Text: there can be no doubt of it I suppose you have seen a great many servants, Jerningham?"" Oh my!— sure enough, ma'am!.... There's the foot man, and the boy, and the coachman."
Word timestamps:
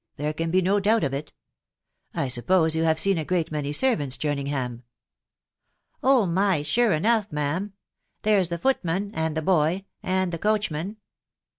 there 0.15 0.33
can 0.33 0.49
be 0.49 0.63
no 0.63 0.79
doubt 0.79 1.03
of 1.03 1.13
it 1.13 1.31
I 2.11 2.27
suppose 2.27 2.75
you 2.75 2.81
have 2.85 2.99
seen 2.99 3.19
a 3.19 3.23
great 3.23 3.51
many 3.51 3.71
servants, 3.71 4.17
Jerningham?"" 4.17 4.81
Oh 6.03 6.25
my!— 6.25 6.63
sure 6.63 6.91
enough, 6.91 7.31
ma'am!.... 7.31 7.73
There's 8.23 8.49
the 8.49 8.57
foot 8.57 8.83
man, 8.83 9.11
and 9.13 9.37
the 9.37 9.43
boy, 9.43 9.85
and 10.01 10.31
the 10.31 10.39
coachman." 10.39 10.97